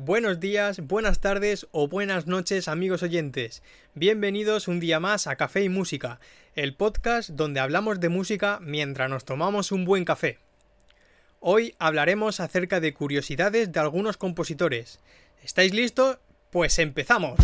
[0.00, 3.64] Buenos días, buenas tardes o buenas noches amigos oyentes.
[3.96, 6.20] Bienvenidos un día más a Café y Música,
[6.54, 10.38] el podcast donde hablamos de música mientras nos tomamos un buen café.
[11.40, 15.00] Hoy hablaremos acerca de curiosidades de algunos compositores.
[15.42, 16.18] ¿Estáis listos?
[16.50, 17.36] Pues empezamos.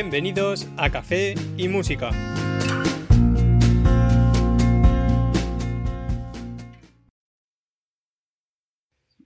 [0.00, 2.10] Bienvenidos a Café y Música.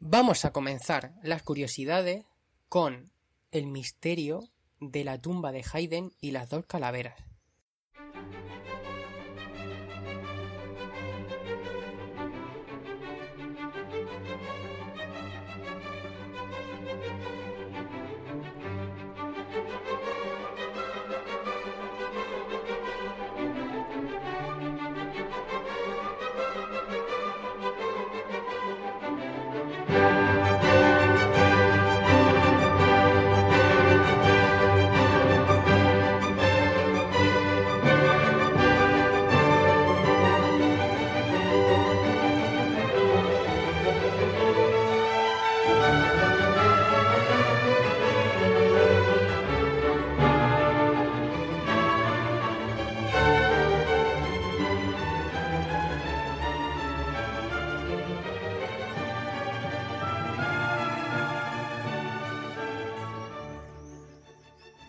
[0.01, 2.25] Vamos a comenzar las curiosidades
[2.71, 3.13] con
[3.51, 4.49] el misterio
[4.81, 7.32] de la tumba de Haydn y las dos calaveras.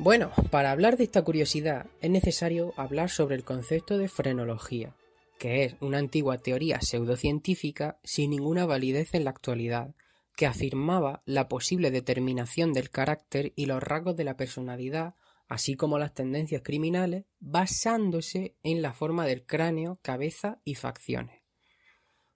[0.03, 4.97] Bueno, para hablar de esta curiosidad es necesario hablar sobre el concepto de frenología,
[5.39, 9.95] que es una antigua teoría pseudocientífica sin ninguna validez en la actualidad,
[10.35, 15.15] que afirmaba la posible determinación del carácter y los rasgos de la personalidad,
[15.47, 21.43] así como las tendencias criminales, basándose en la forma del cráneo, cabeza y facciones.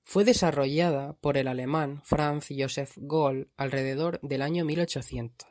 [0.06, 5.50] Fue desarrollada por el alemán Franz Joseph Goll alrededor del año 1800.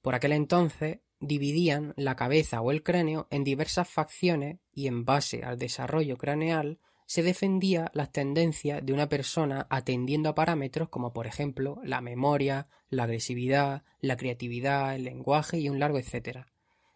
[0.00, 5.42] Por aquel entonces dividían la cabeza o el cráneo en diversas facciones y en base
[5.44, 11.26] al desarrollo craneal se defendía las tendencias de una persona atendiendo a parámetros como por
[11.26, 16.48] ejemplo la memoria, la agresividad, la creatividad, el lenguaje y un largo etcétera.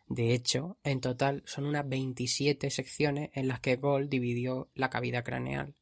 [0.08, 5.24] De hecho, en total son unas 27 secciones en las que Gold dividió la cavidad
[5.24, 5.74] craneal.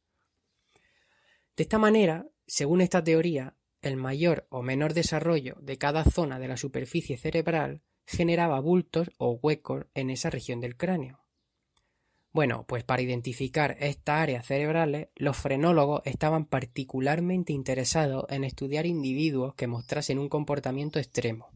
[1.57, 6.47] De esta manera, según esta teoría, el mayor o menor desarrollo de cada zona de
[6.47, 11.25] la superficie cerebral generaba bultos o huecos en esa región del cráneo.
[12.31, 19.55] Bueno, pues para identificar estas áreas cerebrales, los frenólogos estaban particularmente interesados en estudiar individuos
[19.55, 21.49] que mostrasen un comportamiento extremo,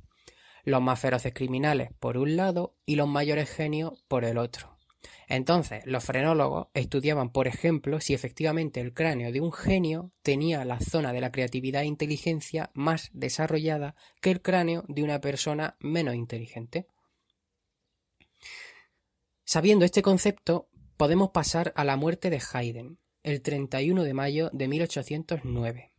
[0.63, 4.78] los más feroces criminales por un lado y los mayores genios por el otro.
[5.27, 10.79] Entonces, los frenólogos estudiaban, por ejemplo, si efectivamente el cráneo de un genio tenía la
[10.79, 16.15] zona de la creatividad e inteligencia más desarrollada que el cráneo de una persona menos
[16.15, 16.87] inteligente.
[19.45, 24.67] Sabiendo este concepto, podemos pasar a la muerte de Haydn, el 31 de mayo de
[24.67, 25.93] 1809.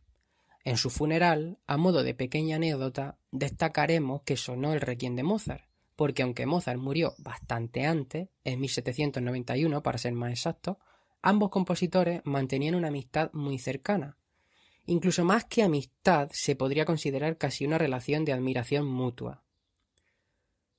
[0.63, 5.70] En su funeral, a modo de pequeña anécdota, destacaremos que sonó el requiem de Mozart,
[5.95, 10.79] porque aunque Mozart murió bastante antes, en 1791 para ser más exacto,
[11.21, 14.17] ambos compositores mantenían una amistad muy cercana.
[14.85, 19.43] Incluso más que amistad se podría considerar casi una relación de admiración mutua.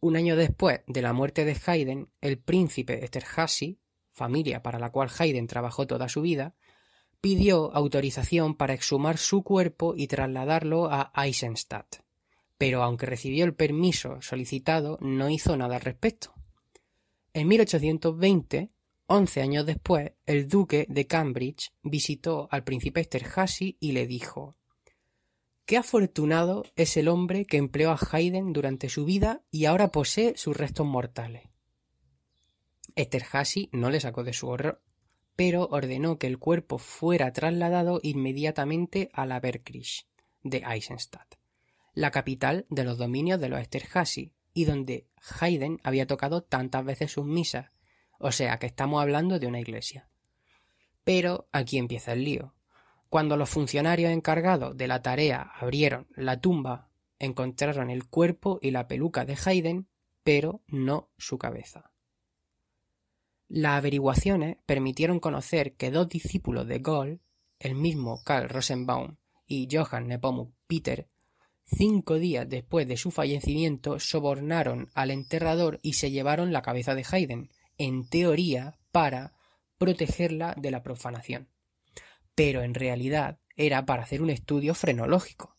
[0.00, 3.78] Un año después de la muerte de Haydn, el príncipe Esterhazy,
[4.10, 6.56] familia para la cual Haydn trabajó toda su vida,
[7.20, 12.02] pidió autorización para exhumar su cuerpo y trasladarlo a Eisenstadt
[12.62, 16.32] pero aunque recibió el permiso solicitado, no hizo nada al respecto.
[17.34, 18.70] En 1820,
[19.06, 24.54] once años después, el duque de Cambridge visitó al príncipe Esterhazy y le dijo
[25.66, 30.37] Qué afortunado es el hombre que empleó a Haydn durante su vida y ahora posee
[30.37, 31.48] sus restos mortales.
[32.94, 34.81] Esterhazy no le sacó de su horror,
[35.34, 40.06] pero ordenó que el cuerpo fuera trasladado inmediatamente a la Berkirch
[40.44, 41.41] de Eisenstadt
[41.94, 45.08] la capital de los dominios de los Esterhazy, y donde
[45.40, 47.70] Haydn había tocado tantas veces sus misas,
[48.18, 50.08] o sea que estamos hablando de una iglesia.
[51.04, 52.54] Pero aquí empieza el lío.
[53.08, 58.88] Cuando los funcionarios encargados de la tarea abrieron la tumba, encontraron el cuerpo y la
[58.88, 59.88] peluca de Haydn,
[60.22, 61.92] pero no su cabeza.
[63.48, 67.20] Las averiguaciones permitieron conocer que dos discípulos de Goll,
[67.58, 69.16] el mismo Karl Rosenbaum
[69.46, 71.08] y Johann Nepomuk Peter,
[71.64, 77.05] Cinco días después de su fallecimiento sobornaron al enterrador y se llevaron la cabeza de
[77.11, 79.32] Haydn, en teoría para
[79.79, 81.49] protegerla de la profanación.
[82.35, 85.56] Pero en realidad era para hacer un estudio frenológico.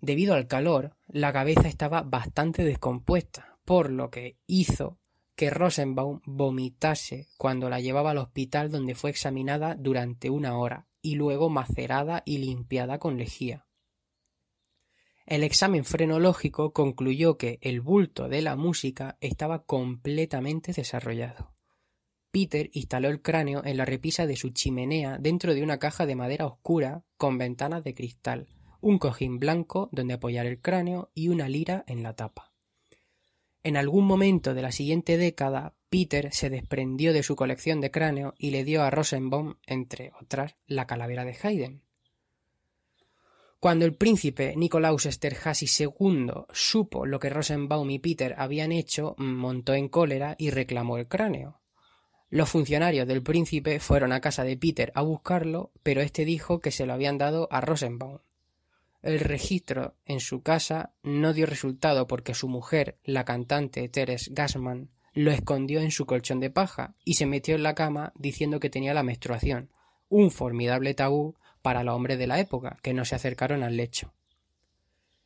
[0.00, 4.98] Debido al calor, la cabeza estaba bastante descompuesta, por lo que hizo
[5.34, 11.16] que Rosenbaum vomitase cuando la llevaba al hospital donde fue examinada durante una hora y
[11.16, 13.63] luego macerada y limpiada con lejía.
[15.26, 21.54] El examen frenológico concluyó que el bulto de la música estaba completamente desarrollado.
[22.30, 26.16] Peter instaló el cráneo en la repisa de su chimenea dentro de una caja de
[26.16, 28.48] madera oscura con ventanas de cristal,
[28.80, 32.52] un cojín blanco donde apoyar el cráneo y una lira en la tapa.
[33.62, 38.34] En algún momento de la siguiente década, Peter se desprendió de su colección de cráneo
[38.36, 41.83] y le dio a Rosenbaum, entre otras, la calavera de Haydn.
[43.64, 49.72] Cuando el príncipe Nicolaus Esterhazy II supo lo que Rosenbaum y Peter habían hecho, montó
[49.72, 51.62] en cólera y reclamó el cráneo.
[52.28, 56.70] Los funcionarios del príncipe fueron a casa de Peter a buscarlo, pero este dijo que
[56.70, 58.18] se lo habían dado a Rosenbaum.
[59.00, 64.90] El registro en su casa no dio resultado porque su mujer, la cantante Teres Gassman,
[65.14, 68.68] lo escondió en su colchón de paja y se metió en la cama diciendo que
[68.68, 69.70] tenía la menstruación,
[70.10, 71.34] un formidable tabú
[71.64, 74.12] para los hombres de la época, que no se acercaron al lecho.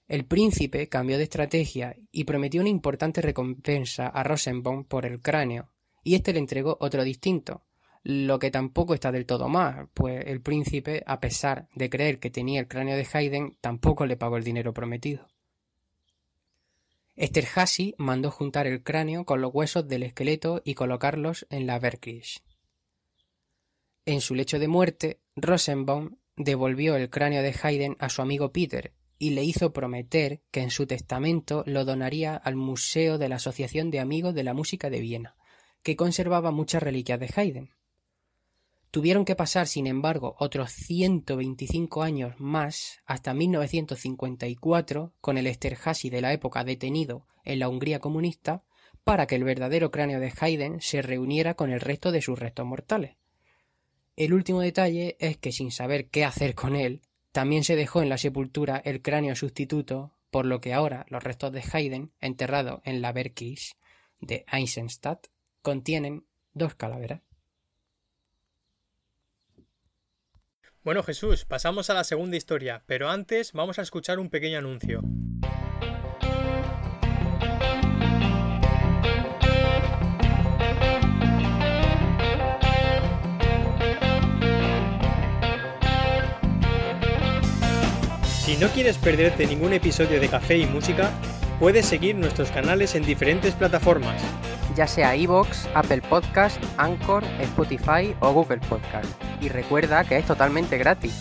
[0.06, 5.72] El príncipe cambió de estrategia y prometió una importante recompensa a Rosenbaum por el cráneo,
[6.04, 7.64] y éste le entregó otro distinto,
[8.04, 12.30] lo que tampoco está del todo mal, pues el príncipe, a pesar de creer que
[12.30, 15.26] tenía el cráneo de Haydn, tampoco le pagó el dinero prometido.
[17.16, 22.44] Esterhazy mandó juntar el cráneo con los huesos del esqueleto y colocarlos en la Berkirch.
[24.06, 28.92] En su lecho de muerte, Rosenbaum devolvió el cráneo de Haydn a su amigo Peter
[29.18, 33.90] y le hizo prometer que en su testamento lo donaría al Museo de la Asociación
[33.90, 35.36] de Amigos de la Música de Viena,
[35.82, 37.70] que conservaba muchas reliquias de Haydn.
[38.90, 46.22] Tuvieron que pasar, sin embargo, otros 125 años más, hasta 1954, con el Esterhazy de
[46.22, 48.64] la época detenido en la Hungría comunista,
[49.04, 52.64] para que el verdadero cráneo de Haydn se reuniera con el resto de sus restos
[52.64, 53.16] mortales.
[54.18, 58.08] El último detalle es que, sin saber qué hacer con él, también se dejó en
[58.08, 63.00] la sepultura el cráneo sustituto, por lo que ahora los restos de Haydn, enterrados en
[63.00, 63.76] la Berkirch
[64.20, 65.28] de Eisenstadt,
[65.62, 67.22] contienen dos calaveras.
[70.82, 75.00] Bueno Jesús, pasamos a la segunda historia, pero antes vamos a escuchar un pequeño anuncio.
[88.48, 91.12] Si no quieres perderte ningún episodio de Café y Música,
[91.60, 94.22] puedes seguir nuestros canales en diferentes plataformas
[94.74, 99.06] ya sea iVoox, Apple Podcast, Anchor, Spotify o Google Podcast.
[99.42, 101.12] Y recuerda que es totalmente gratis.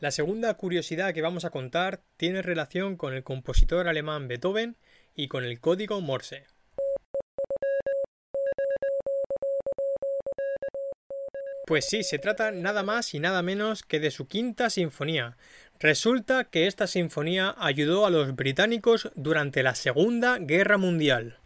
[0.00, 4.78] La segunda curiosidad que vamos a contar tiene relación con el compositor alemán Beethoven
[5.14, 6.46] y con el código Morse.
[11.68, 15.36] Pues sí, se trata nada más y nada menos que de su quinta sinfonía.
[15.78, 21.36] Resulta que esta sinfonía ayudó a los británicos durante la Segunda Guerra Mundial.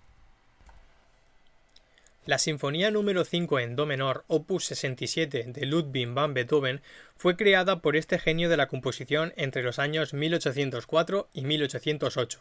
[2.25, 6.83] La Sinfonía número 5 en Do menor, opus 67 de Ludwig van Beethoven,
[7.17, 12.41] fue creada por este genio de la composición entre los años 1804 y 1808.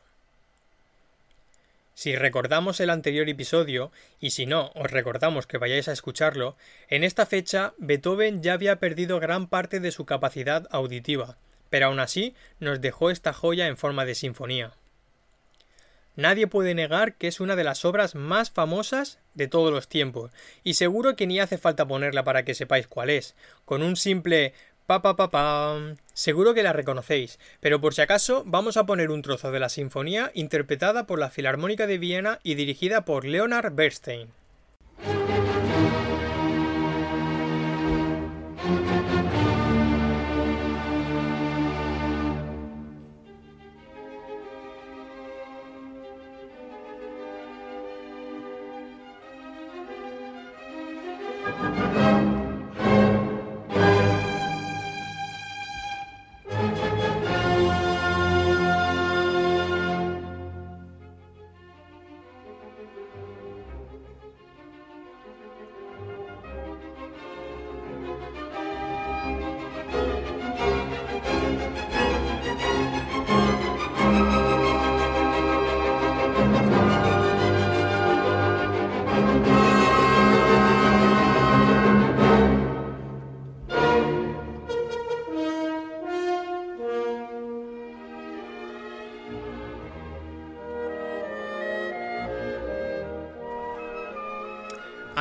[2.02, 7.04] Si recordamos el anterior episodio, y si no, os recordamos que vayáis a escucharlo, en
[7.04, 11.38] esta fecha Beethoven ya había perdido gran parte de su capacidad auditiva,
[11.70, 14.72] pero aún así nos dejó esta joya en forma de sinfonía.
[16.16, 20.32] Nadie puede negar que es una de las obras más famosas de todos los tiempos,
[20.64, 23.36] y seguro que ni hace falta ponerla para que sepáis cuál es.
[23.64, 24.56] Con un simple
[24.86, 25.78] Pa, pa, pa.
[26.14, 29.70] Seguro que la reconocéis, pero por si acaso vamos a poner un trozo de la
[29.70, 34.30] sinfonía interpretada por la Filarmónica de Viena y dirigida por Leonard Bernstein.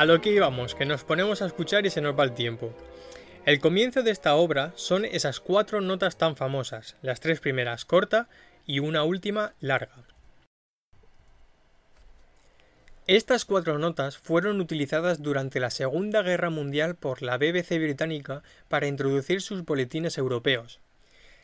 [0.01, 2.73] A lo que íbamos, que nos ponemos a escuchar y se nos va el tiempo.
[3.45, 8.27] El comienzo de esta obra son esas cuatro notas tan famosas, las tres primeras corta
[8.65, 9.93] y una última larga.
[13.05, 18.87] Estas cuatro notas fueron utilizadas durante la Segunda Guerra Mundial por la BBC británica para
[18.87, 20.79] introducir sus boletines europeos.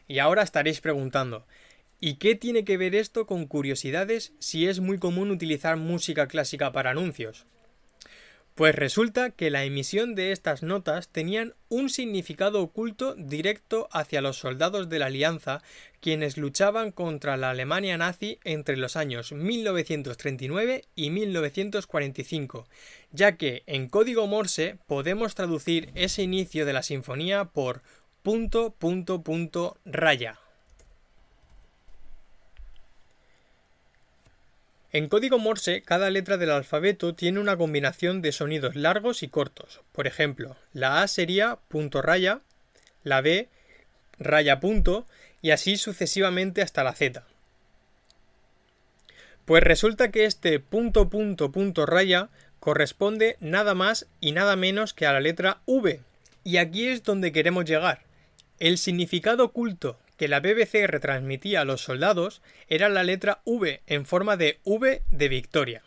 [0.08, 1.46] Y ahora estaréis preguntando,
[2.00, 6.72] ¿y qué tiene que ver esto con curiosidades si es muy común utilizar música clásica
[6.72, 7.46] para anuncios?
[8.58, 14.38] Pues resulta que la emisión de estas notas tenían un significado oculto directo hacia los
[14.38, 15.62] soldados de la Alianza,
[16.00, 22.68] quienes luchaban contra la Alemania nazi entre los años 1939 y 1945,
[23.12, 27.84] ya que en código Morse podemos traducir ese inicio de la sinfonía por
[28.24, 30.40] punto punto punto raya.
[34.98, 39.82] En código Morse, cada letra del alfabeto tiene una combinación de sonidos largos y cortos.
[39.92, 42.42] Por ejemplo, la A sería punto raya,
[43.04, 43.48] la B
[44.18, 45.06] raya punto
[45.40, 47.24] y así sucesivamente hasta la Z.
[49.46, 55.06] Pues resulta que este punto punto punto raya corresponde nada más y nada menos que
[55.06, 56.02] a la letra V.
[56.44, 58.02] Y aquí es donde queremos llegar.
[58.58, 64.06] El significado oculto que la BBC retransmitía a los soldados era la letra V en
[64.06, 65.84] forma de V de Victoria.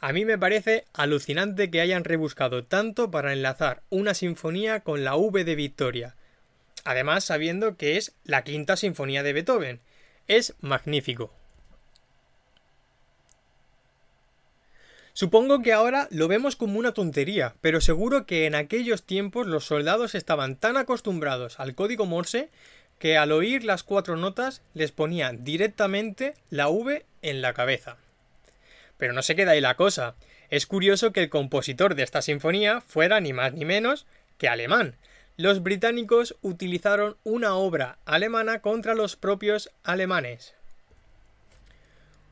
[0.00, 5.14] A mí me parece alucinante que hayan rebuscado tanto para enlazar una sinfonía con la
[5.14, 6.16] V de Victoria.
[6.84, 9.80] Además, sabiendo que es la quinta sinfonía de Beethoven.
[10.26, 11.32] Es magnífico.
[15.14, 19.66] Supongo que ahora lo vemos como una tontería, pero seguro que en aquellos tiempos los
[19.66, 22.48] soldados estaban tan acostumbrados al código Morse
[23.02, 27.96] que al oír las cuatro notas les ponía directamente la V en la cabeza.
[28.96, 30.14] Pero no se queda ahí la cosa.
[30.50, 34.06] Es curioso que el compositor de esta sinfonía fuera ni más ni menos
[34.38, 34.94] que alemán.
[35.36, 40.54] Los británicos utilizaron una obra alemana contra los propios alemanes.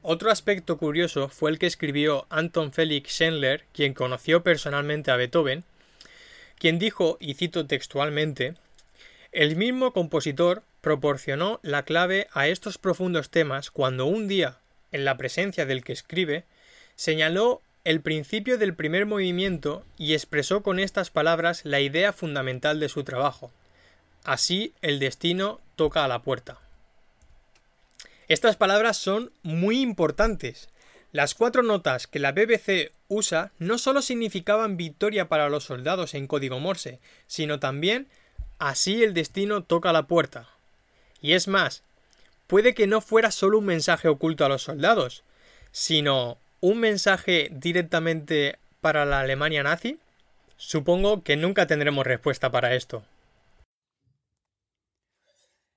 [0.03, 5.65] Otro aspecto curioso fue el que escribió Anton Felix Schindler, quien conoció personalmente a Beethoven,
[6.61, 8.55] quien dijo, y cito textualmente,
[9.33, 14.59] el mismo compositor proporcionó la clave a estos profundos temas cuando un día,
[14.93, 16.45] en la presencia del que escribe,
[16.97, 22.89] señaló el principio del primer movimiento y expresó con estas palabras la idea fundamental de
[22.89, 23.53] su trabajo.
[24.25, 26.59] Así el destino toca a la puerta.
[28.29, 30.69] Estas palabras son muy importantes.
[31.13, 36.27] Las cuatro notas que la BBC usa no solo significaban victoria para los soldados en
[36.27, 38.09] código Morse, sino también
[38.61, 40.47] Así el destino toca la puerta.
[41.23, 41.83] Y es más,
[42.47, 45.25] puede que no fuera solo un mensaje oculto a los soldados,
[45.73, 49.99] sino un mensaje directamente para la Alemania nazi.
[50.59, 53.03] Supongo que nunca tendremos respuesta para esto.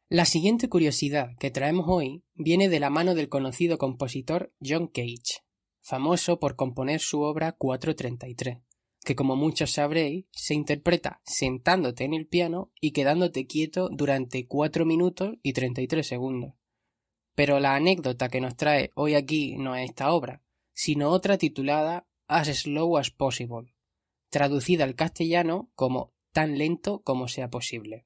[0.10, 5.42] La siguiente curiosidad que traemos hoy viene de la mano del conocido compositor John Cage,
[5.82, 8.58] famoso por componer su obra 433
[9.04, 14.86] que como muchos sabréis, se interpreta sentándote en el piano y quedándote quieto durante 4
[14.86, 16.54] minutos y 33 segundos.
[17.36, 20.42] Pero la anécdota que nos trae hoy aquí no es esta obra,
[20.74, 23.74] sino otra titulada As Slow as Possible,
[24.30, 28.06] traducida al castellano como tan lento como sea posible.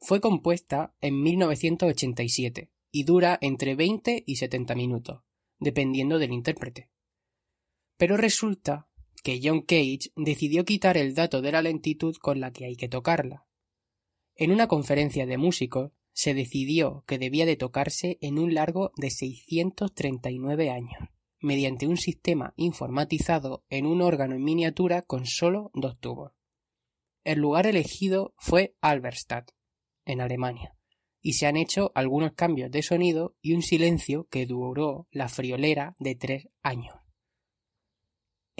[0.00, 5.22] Fue compuesta en 1987 y dura entre 20 y 70 minutos,
[5.58, 6.90] dependiendo del intérprete.
[7.96, 8.88] Pero resulta
[9.22, 12.88] que John Cage decidió quitar el dato de la lentitud con la que hay que
[12.88, 13.46] tocarla.
[14.34, 19.10] En una conferencia de músicos se decidió que debía de tocarse en un largo de
[19.10, 21.08] 639 años,
[21.40, 26.32] mediante un sistema informatizado en un órgano en miniatura con solo dos tubos.
[27.24, 29.50] El lugar elegido fue Alberstadt,
[30.04, 30.74] en Alemania,
[31.20, 35.96] y se han hecho algunos cambios de sonido y un silencio que duró la friolera
[35.98, 36.99] de tres años.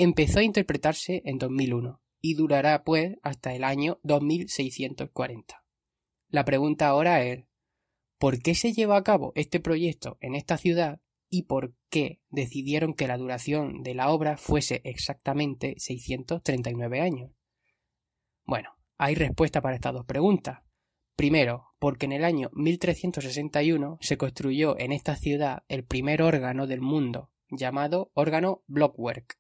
[0.03, 5.63] Empezó a interpretarse en 2001 y durará pues hasta el año 2640.
[6.29, 7.45] La pregunta ahora es
[8.17, 12.95] ¿por qué se lleva a cabo este proyecto en esta ciudad y por qué decidieron
[12.95, 17.33] que la duración de la obra fuese exactamente 639 años?
[18.47, 20.61] Bueno, hay respuesta para estas dos preguntas.
[21.15, 26.81] Primero, porque en el año 1361 se construyó en esta ciudad el primer órgano del
[26.81, 29.40] mundo, llamado órgano Blockwerk,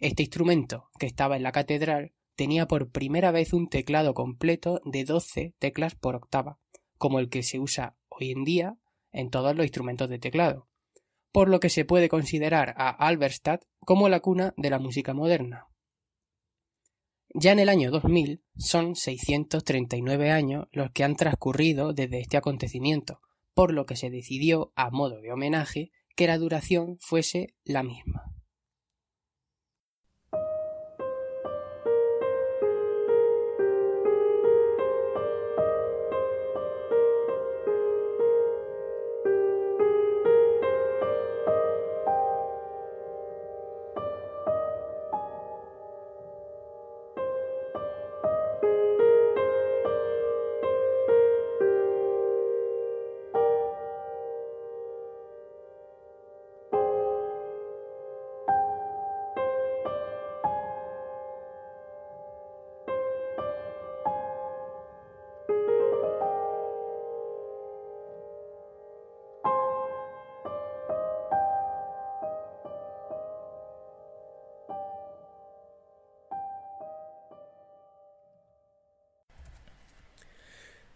[0.00, 5.04] este instrumento, que estaba en la catedral, tenía por primera vez un teclado completo de
[5.04, 6.58] 12 teclas por octava,
[6.96, 8.78] como el que se usa hoy en día
[9.12, 10.68] en todos los instrumentos de teclado,
[11.32, 15.66] por lo que se puede considerar a Alberstadt como la cuna de la música moderna.
[17.32, 23.20] Ya en el año 2000 son 639 años los que han transcurrido desde este acontecimiento,
[23.54, 28.39] por lo que se decidió, a modo de homenaje, que la duración fuese la misma.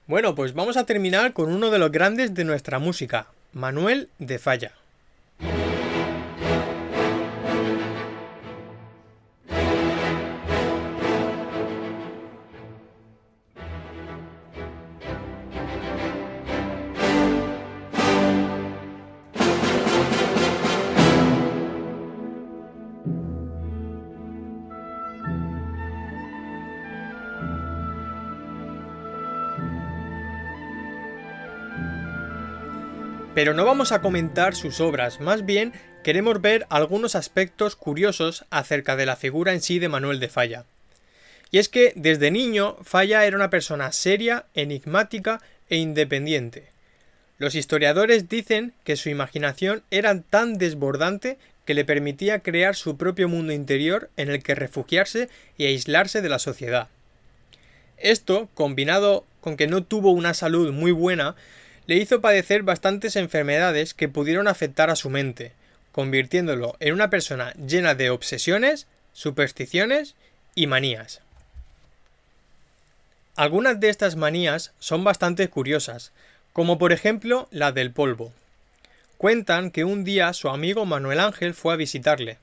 [0.06, 4.38] Bueno, pues vamos a terminar con uno de los grandes de nuestra música, Manuel de
[4.38, 4.73] Falla.
[33.45, 38.97] Pero no vamos a comentar sus obras, más bien queremos ver algunos aspectos curiosos acerca
[38.97, 40.65] de la figura en sí de Manuel de Falla.
[41.50, 46.71] Y es que desde niño Falla era una persona seria, enigmática e independiente.
[47.37, 53.28] Los historiadores dicen que su imaginación era tan desbordante que le permitía crear su propio
[53.28, 55.28] mundo interior en el que refugiarse
[55.59, 56.89] y aislarse de la sociedad.
[57.99, 61.37] Esto, combinado con que no tuvo una salud muy buena,
[61.86, 65.52] le hizo padecer bastantes enfermedades que pudieron afectar a su mente,
[65.92, 70.14] convirtiéndolo en una persona llena de obsesiones, supersticiones
[70.54, 71.20] y manías.
[73.36, 76.12] Algunas de estas manías son bastante curiosas,
[76.52, 78.32] como por ejemplo la del polvo.
[79.18, 82.38] Cuentan que un día su amigo Manuel Ángel fue a visitarle.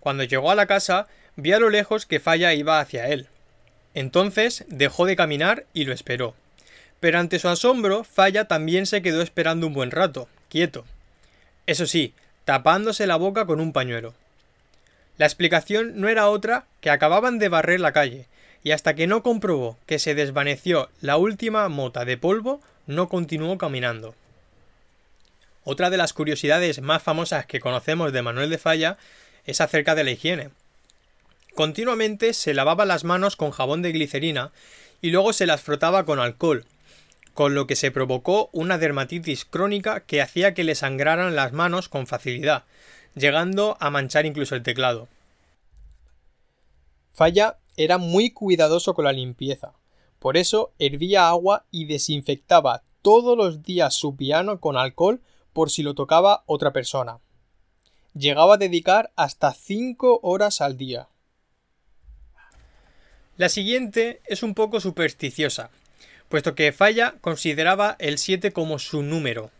[0.00, 3.28] Cuando llegó a la casa, vio a lo lejos que Falla iba hacia él.
[3.94, 6.34] Entonces dejó de caminar y lo esperó.
[7.02, 10.84] Pero ante su asombro, Falla también se quedó esperando un buen rato, quieto.
[11.66, 14.14] Eso sí, tapándose la boca con un pañuelo.
[15.18, 18.28] La explicación no era otra que acababan de barrer la calle,
[18.62, 23.58] y hasta que no comprobó que se desvaneció la última mota de polvo, no continuó
[23.58, 24.14] caminando.
[25.64, 28.96] Otra de las curiosidades más famosas que conocemos de Manuel de Falla
[29.44, 30.50] es acerca de la higiene.
[31.56, 34.52] Continuamente se lavaba las manos con jabón de glicerina
[35.00, 36.64] y luego se las frotaba con alcohol,
[37.34, 41.88] con lo que se provocó una dermatitis crónica que hacía que le sangraran las manos
[41.88, 42.64] con facilidad,
[43.14, 45.08] llegando a manchar incluso el teclado.
[47.12, 49.72] Falla era muy cuidadoso con la limpieza,
[50.18, 55.20] por eso hervía agua y desinfectaba todos los días su piano con alcohol
[55.52, 57.18] por si lo tocaba otra persona.
[58.14, 61.08] Llegaba a dedicar hasta 5 horas al día.
[63.36, 65.70] La siguiente es un poco supersticiosa,
[66.32, 69.50] puesto que Falla consideraba el 7 como su número.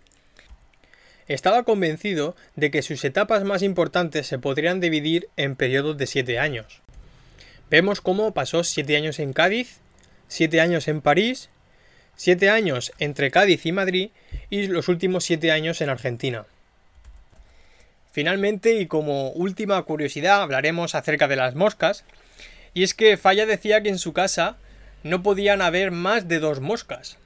[1.29, 6.39] Estaba convencido de que sus etapas más importantes se podrían dividir en periodos de 7
[6.39, 6.81] años.
[7.69, 9.81] Vemos cómo pasó 7 años en Cádiz,
[10.29, 11.51] 7 años en París,
[12.17, 14.09] 7 años entre Cádiz y Madrid
[14.49, 16.47] y los últimos 7 años en Argentina.
[18.13, 22.07] Finalmente, y como última curiosidad, hablaremos acerca de las moscas,
[22.73, 24.57] y es que Falla decía que en su casa
[25.03, 27.19] no podían haber más de dos moscas.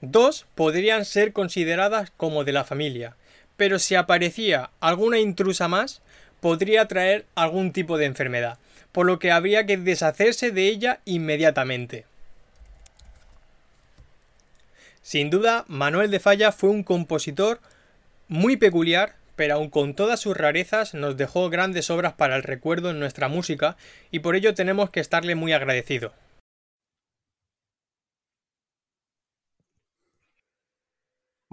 [0.00, 3.16] Dos podrían ser consideradas como de la familia,
[3.56, 6.00] pero si aparecía alguna intrusa más,
[6.40, 8.58] podría traer algún tipo de enfermedad,
[8.92, 12.06] por lo que habría que deshacerse de ella inmediatamente.
[15.02, 17.60] Sin duda, Manuel de Falla fue un compositor
[18.28, 22.90] muy peculiar, pero aun con todas sus rarezas nos dejó grandes obras para el recuerdo
[22.90, 23.76] en nuestra música
[24.10, 26.12] y por ello tenemos que estarle muy agradecido.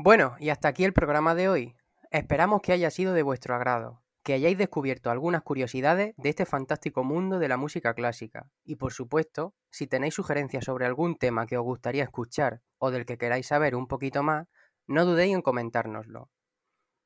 [0.08, 1.76] Bueno, y hasta aquí el programa de hoy.
[2.12, 7.04] Esperamos que haya sido de vuestro agrado, que hayáis descubierto algunas curiosidades de este fantástico
[7.04, 8.50] mundo de la música clásica.
[8.64, 13.06] Y por supuesto, si tenéis sugerencias sobre algún tema que os gustaría escuchar o del
[13.06, 14.48] que queráis saber un poquito más,
[14.86, 16.30] no dudéis en comentárnoslo.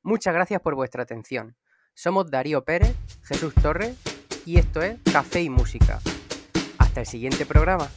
[0.04, 1.56] Muchas gracias por vuestra atención.
[1.94, 3.98] Somos Darío Pérez, Jesús Torres
[4.46, 5.98] y esto es Café y Música.
[6.78, 7.88] Hasta el siguiente programa.